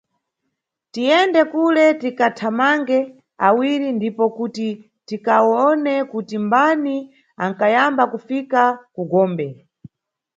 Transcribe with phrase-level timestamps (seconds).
[0.91, 2.99] Tiyende kule tikathamange
[3.47, 4.69] awiri ndipo kuti
[5.07, 6.95] tikawone kuti mbani
[7.43, 8.61] anʼkayamba kufika
[8.95, 9.47] ku gombe.